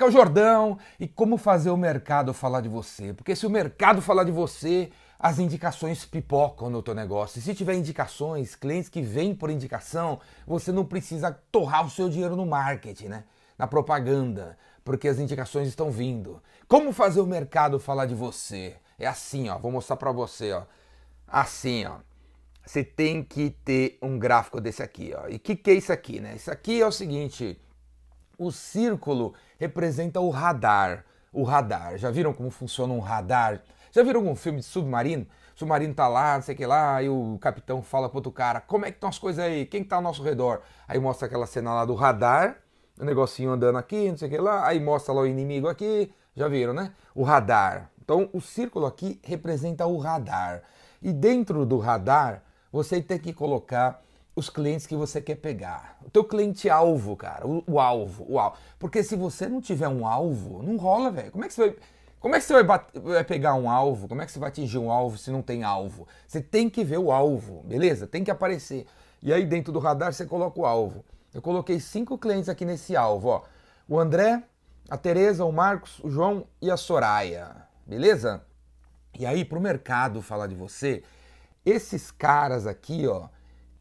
[0.00, 3.12] aqui é o Jordão e como fazer o mercado falar de você.
[3.12, 7.38] Porque se o mercado falar de você, as indicações pipocam no teu negócio.
[7.38, 12.08] E se tiver indicações, clientes que vêm por indicação, você não precisa torrar o seu
[12.08, 13.24] dinheiro no marketing, né?
[13.58, 16.42] Na propaganda, porque as indicações estão vindo.
[16.66, 18.76] Como fazer o mercado falar de você?
[18.98, 20.62] É assim, ó, vou mostrar para você, ó.
[21.28, 21.96] Assim, ó.
[22.64, 25.28] Você tem que ter um gráfico desse aqui, ó.
[25.28, 26.36] E o que, que é isso aqui, né?
[26.36, 27.60] Isso aqui é o seguinte,
[28.40, 31.04] o círculo representa o radar.
[31.30, 31.98] O radar.
[31.98, 33.60] Já viram como funciona um radar?
[33.92, 35.26] Já viram algum filme de submarino?
[35.54, 38.32] O submarino tá lá, não sei o que lá, e o capitão fala pro outro
[38.32, 39.66] cara, como é que estão as coisas aí?
[39.66, 40.62] Quem que tá ao nosso redor?
[40.88, 42.56] Aí mostra aquela cena lá do radar,
[42.98, 46.10] o negocinho andando aqui, não sei o que lá, aí mostra lá o inimigo aqui,
[46.34, 46.92] já viram, né?
[47.14, 47.90] O radar.
[48.02, 50.62] Então o círculo aqui representa o radar.
[51.02, 54.02] E dentro do radar, você tem que colocar
[54.40, 55.98] os clientes que você quer pegar.
[56.04, 58.56] O teu cliente alvo, cara, o, o, alvo, o alvo.
[58.78, 61.30] Porque se você não tiver um alvo, não rola, velho.
[61.30, 61.76] Como é que você vai
[62.20, 64.06] como é que você vai, bater, vai, pegar um alvo?
[64.06, 66.06] Como é que você vai atingir um alvo se não tem alvo?
[66.28, 68.06] Você tem que ver o alvo, beleza?
[68.06, 68.86] Tem que aparecer.
[69.22, 71.02] E aí dentro do radar você coloca o alvo.
[71.32, 73.42] Eu coloquei cinco clientes aqui nesse alvo, ó.
[73.88, 74.42] O André,
[74.90, 78.44] a Tereza, o Marcos, o João e a Soraya, beleza?
[79.18, 81.02] E aí pro mercado falar de você,
[81.64, 83.28] esses caras aqui, ó,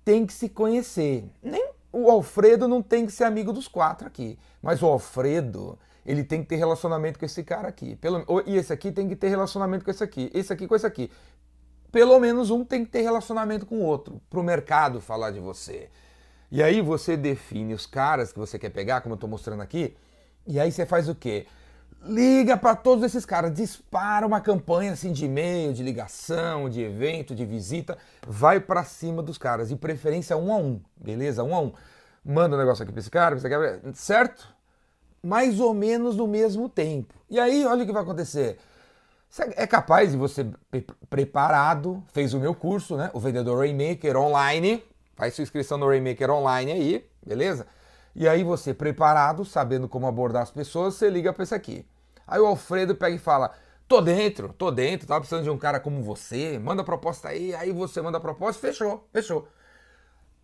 [0.09, 1.29] tem que se conhecer.
[1.39, 6.23] Nem o Alfredo não tem que ser amigo dos quatro aqui, mas o Alfredo, ele
[6.23, 7.95] tem que ter relacionamento com esse cara aqui.
[7.97, 10.87] Pelo, e esse aqui tem que ter relacionamento com esse aqui, esse aqui com esse
[10.87, 11.11] aqui.
[11.91, 15.39] Pelo menos um tem que ter relacionamento com o outro, para o mercado falar de
[15.39, 15.91] você.
[16.49, 19.95] E aí você define os caras que você quer pegar, como eu estou mostrando aqui,
[20.47, 21.45] e aí você faz o quê?
[22.03, 27.36] Liga para todos esses caras, dispara uma campanha assim de e-mail, de ligação, de evento,
[27.36, 31.44] de visita, vai para cima dos caras, de preferência um a um, beleza?
[31.44, 31.73] Um a um.
[32.23, 34.47] Manda um negócio aqui para esse cara, esse cara, certo?
[35.22, 37.14] Mais ou menos no mesmo tempo.
[37.30, 38.58] E aí, olha o que vai acontecer.
[39.30, 40.47] Você é capaz de você
[41.09, 43.11] preparado, fez o meu curso, né?
[43.14, 44.83] O vendedor Rainmaker online,
[45.15, 47.67] faz sua inscrição no Rainmaker online aí, beleza?
[48.19, 51.85] E aí você, preparado, sabendo como abordar as pessoas, você liga para esse aqui.
[52.27, 53.53] Aí o Alfredo pega e fala:
[53.87, 57.55] tô dentro, tô dentro, tava precisando de um cara como você, manda a proposta aí,
[57.55, 59.47] aí você manda a proposta, fechou, fechou.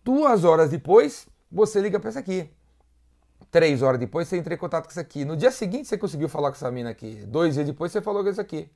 [0.02, 2.50] Duas horas depois, você liga para esse aqui.
[3.50, 5.26] Três horas depois, você entra em contato com esse aqui.
[5.26, 7.26] No dia seguinte, você conseguiu falar com essa mina aqui.
[7.26, 8.70] Dois dias depois, você falou com esse aqui.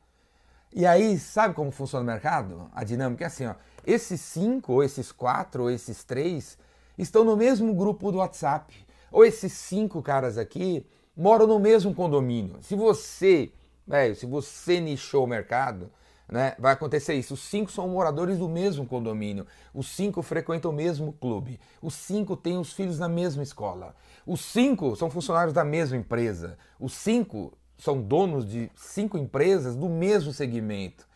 [0.75, 2.71] E aí, sabe como funciona o mercado?
[2.75, 3.55] A dinâmica é assim, ó.
[3.87, 6.59] Esses cinco, ou esses quatro, ou esses três,
[6.99, 8.90] estão no mesmo grupo do WhatsApp.
[9.10, 12.59] Ou esses cinco caras aqui moram no mesmo condomínio.
[12.62, 13.50] Se você,
[13.87, 15.91] velho, se você nichou o mercado,
[16.28, 17.34] né, vai acontecer isso.
[17.34, 19.47] Os cinco são moradores do mesmo condomínio.
[19.75, 21.59] Os cinco frequentam o mesmo clube.
[21.82, 23.94] Os cinco têm os filhos na mesma escola.
[24.25, 26.56] Os cinco são funcionários da mesma empresa.
[26.78, 31.09] Os cinco são donos de cinco empresas do mesmo segmento.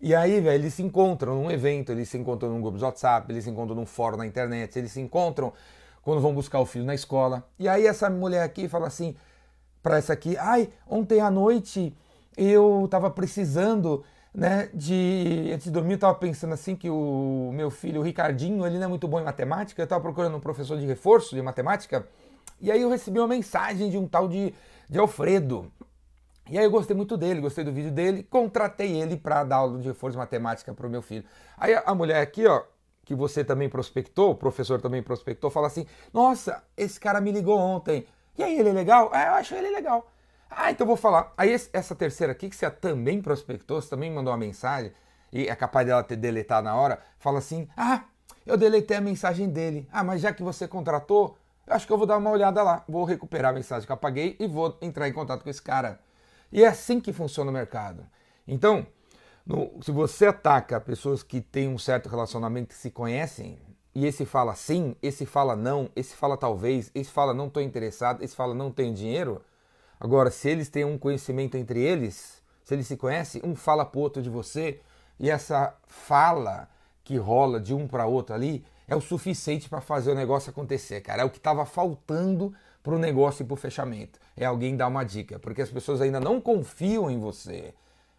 [0.00, 3.30] E aí, velho, eles se encontram num evento, eles se encontram num grupo de WhatsApp,
[3.32, 5.52] eles se encontram num fórum na internet, eles se encontram
[6.04, 7.42] quando vão buscar o filho na escola.
[7.58, 9.16] E aí essa mulher aqui fala assim
[9.82, 11.96] para essa aqui: "Ai, ontem à noite
[12.36, 17.70] eu estava precisando, né, de antes de dormir eu estava pensando assim que o meu
[17.70, 20.78] filho, o Ricardinho, ele não é muito bom em matemática, eu estava procurando um professor
[20.78, 22.06] de reforço de matemática,
[22.60, 24.54] e aí eu recebi uma mensagem de um tal de,
[24.88, 25.70] de Alfredo.
[26.50, 29.78] E aí eu gostei muito dele, gostei do vídeo dele, contratei ele para dar aula
[29.78, 31.24] de reforço de matemática para o meu filho.
[31.56, 32.62] Aí a mulher aqui, ó,
[33.04, 37.58] que você também prospectou, o professor também prospectou, fala assim: Nossa, esse cara me ligou
[37.58, 38.06] ontem.
[38.36, 39.14] E aí, ele é legal?
[39.14, 40.10] É, eu acho ele legal.
[40.50, 41.32] Ah, então vou falar.
[41.36, 44.92] Aí essa terceira aqui, que você também prospectou, você também mandou uma mensagem,
[45.32, 48.04] e é capaz dela ter deletado na hora, fala assim: Ah,
[48.46, 49.88] eu deletei a mensagem dele.
[49.92, 52.84] Ah, mas já que você contratou, acho que eu vou dar uma olhada lá.
[52.88, 56.00] Vou recuperar a mensagem que eu apaguei e vou entrar em contato com esse cara.
[56.52, 58.06] E é assim que funciona o mercado.
[58.46, 58.86] Então,
[59.46, 63.58] no, se você ataca pessoas que têm um certo relacionamento, que se conhecem,
[63.94, 68.22] e esse fala sim, esse fala não, esse fala talvez, esse fala não estou interessado,
[68.22, 69.42] esse fala não tenho dinheiro.
[70.00, 74.00] Agora, se eles têm um conhecimento entre eles, se eles se conhecem, um fala pro
[74.00, 74.80] outro de você,
[75.20, 76.68] e essa fala
[77.04, 81.00] que rola de um para outro ali é o suficiente para fazer o negócio acontecer,
[81.02, 81.22] cara.
[81.22, 82.52] É o que estava faltando
[82.82, 84.18] para o negócio e para o fechamento.
[84.36, 87.74] É alguém dar uma dica, porque as pessoas ainda não confiam em você.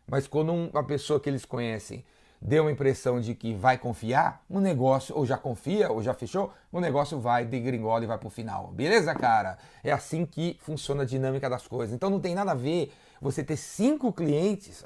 [0.07, 2.03] Mas quando uma pessoa que eles conhecem
[2.41, 6.53] deu uma impressão de que vai confiar, o negócio, ou já confia, ou já fechou,
[6.71, 8.67] o negócio vai de gringola e vai pro final.
[8.67, 9.57] Beleza, cara?
[9.83, 11.95] É assim que funciona a dinâmica das coisas.
[11.95, 14.85] Então não tem nada a ver você ter cinco clientes.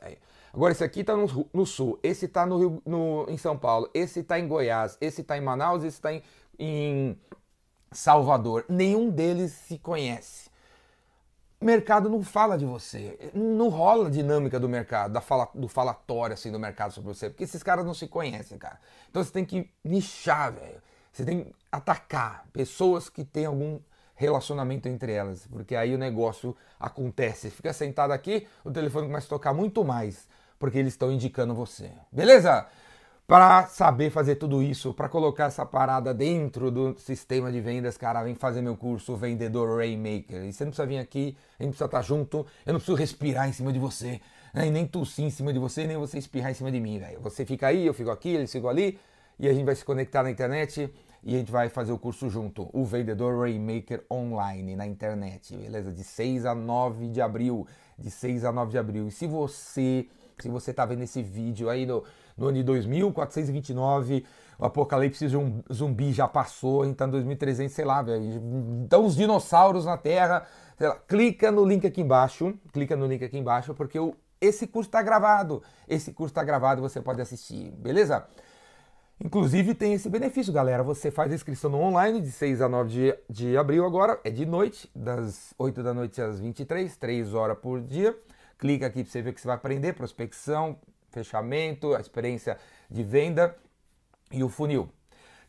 [0.53, 3.89] Agora, esse aqui está no, no, sul, esse está no, Rio, no, em São Paulo,
[3.93, 6.23] esse está em Goiás, esse está em Manaus, esse está em,
[6.57, 7.17] em
[7.91, 8.65] Salvador.
[8.69, 10.48] Nenhum deles se conhece
[11.61, 13.31] o mercado não fala de você.
[13.33, 17.29] Não rola a dinâmica do mercado, da fala, do falatório assim do mercado sobre você,
[17.29, 18.79] porque esses caras não se conhecem, cara.
[19.09, 20.81] Então você tem que nichar, velho.
[21.11, 23.79] Você tem que atacar pessoas que têm algum
[24.15, 27.49] relacionamento entre elas, porque aí o negócio acontece.
[27.49, 30.27] Fica sentado aqui, o telefone começa a tocar muito mais,
[30.57, 31.91] porque eles estão indicando você.
[32.11, 32.67] Beleza?
[33.29, 38.23] Para saber fazer tudo isso, para colocar essa parada dentro do sistema de vendas, cara,
[38.23, 40.45] vem fazer meu curso Vendedor Rainmaker.
[40.45, 43.47] E você não precisa vir aqui, a gente precisa estar junto, eu não preciso respirar
[43.47, 44.19] em cima de você,
[44.51, 44.71] né?
[44.71, 47.21] nem tossir em cima de você, nem você espirrar em cima de mim, velho.
[47.21, 48.99] Você fica aí, eu fico aqui, eles ficam ali,
[49.37, 50.91] e a gente vai se conectar na internet
[51.23, 55.91] e a gente vai fazer o curso junto, o Vendedor Rainmaker Online na internet, beleza?
[55.91, 59.07] De 6 a 9 de abril, de 6 a 9 de abril.
[59.07, 60.07] E se você,
[60.39, 62.03] se você tá vendo esse vídeo aí no
[62.39, 64.25] no ano de 2429,
[64.57, 65.25] o apocalipse
[65.71, 68.23] zumbi já passou, então 2300, sei lá, velho.
[68.83, 70.45] Então os dinossauros na Terra,
[70.79, 74.87] lá, clica no link aqui embaixo, clica no link aqui embaixo, porque o, esse curso
[74.89, 75.61] está gravado.
[75.87, 78.25] Esse curso está gravado, você pode assistir, beleza?
[79.23, 80.81] Inclusive tem esse benefício, galera.
[80.81, 84.29] Você faz a inscrição no online de 6 a 9 de, de abril agora, é
[84.29, 88.17] de noite, das 8 da noite às 23, 3 horas por dia.
[88.57, 90.77] Clica aqui para você ver o que você vai aprender, prospecção,
[91.11, 92.57] fechamento, a experiência
[92.89, 93.55] de venda
[94.31, 94.89] e o funil.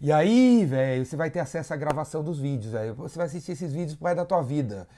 [0.01, 2.95] E aí, velho, você vai ter acesso à gravação dos vídeos, velho.
[2.95, 4.89] Você vai assistir esses vídeos resto da tua vida,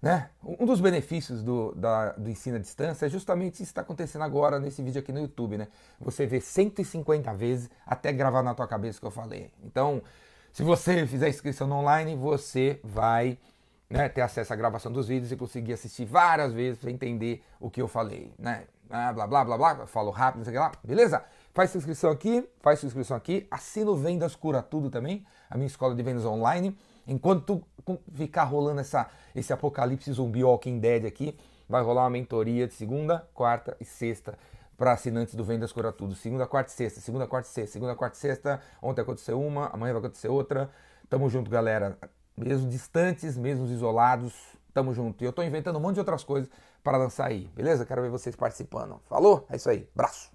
[0.00, 0.30] né?
[0.40, 4.22] Um dos benefícios do, da, do ensino à distância é justamente isso que está acontecendo
[4.22, 5.66] agora nesse vídeo aqui no YouTube, né?
[6.00, 9.50] Você vê 150 vezes até gravar na tua cabeça o que eu falei.
[9.64, 10.00] Então,
[10.52, 13.38] se você fizer inscrição online, você vai
[13.92, 17.70] né, ter acesso à gravação dos vídeos e conseguir assistir várias vezes para entender o
[17.70, 18.64] que eu falei, né?
[18.88, 21.24] ah, blá blá blá blá, falo rápido, não sei o que lá, beleza?
[21.52, 25.56] Faz sua inscrição aqui, faz sua inscrição aqui, assina o Vendas Cura Tudo também, a
[25.56, 26.76] minha escola de vendas online.
[27.06, 27.62] Enquanto
[28.14, 31.36] ficar rolando essa, esse apocalipse zumbi Walking Dead aqui,
[31.68, 34.38] vai rolar uma mentoria de segunda, quarta e sexta
[34.76, 36.14] para assinantes do Vendas Cura Tudo.
[36.14, 38.60] Segunda, quarta e sexta, segunda, quarta e sexta, segunda, quarta e sexta.
[38.80, 40.70] Ontem aconteceu uma, amanhã vai acontecer outra.
[41.08, 41.98] Tamo junto, galera.
[42.36, 44.32] Mesmo distantes, mesmo isolados,
[44.72, 45.22] tamo junto.
[45.22, 46.50] E eu tô inventando um monte de outras coisas
[46.82, 47.86] para lançar aí, beleza?
[47.86, 49.00] Quero ver vocês participando.
[49.08, 49.46] Falou?
[49.50, 49.88] É isso aí.
[49.94, 50.32] Braço.